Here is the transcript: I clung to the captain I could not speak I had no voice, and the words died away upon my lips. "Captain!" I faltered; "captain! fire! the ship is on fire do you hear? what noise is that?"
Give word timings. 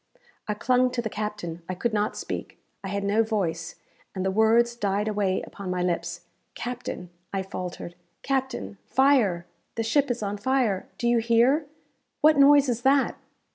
I 0.47 0.55
clung 0.55 0.89
to 0.93 1.01
the 1.03 1.11
captain 1.11 1.61
I 1.69 1.75
could 1.75 1.93
not 1.93 2.17
speak 2.17 2.57
I 2.83 2.87
had 2.87 3.03
no 3.03 3.21
voice, 3.21 3.75
and 4.15 4.25
the 4.25 4.31
words 4.31 4.75
died 4.75 5.07
away 5.07 5.43
upon 5.45 5.69
my 5.69 5.83
lips. 5.83 6.21
"Captain!" 6.55 7.11
I 7.31 7.43
faltered; 7.43 7.93
"captain! 8.23 8.79
fire! 8.87 9.45
the 9.75 9.83
ship 9.83 10.09
is 10.09 10.23
on 10.23 10.37
fire 10.37 10.87
do 10.97 11.07
you 11.07 11.19
hear? 11.19 11.67
what 12.21 12.35
noise 12.35 12.67
is 12.67 12.81
that?" 12.81 13.15